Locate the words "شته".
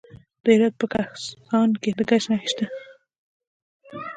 2.51-2.65